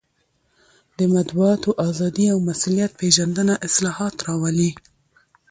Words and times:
د 0.97 0.99
مطبوعاتو 1.15 1.69
ازادي 1.89 2.25
او 2.33 2.37
مسوولیت 2.47 2.91
پېژندنه 3.01 3.53
اصلاحات 3.67 4.15
راولي. 4.27 4.71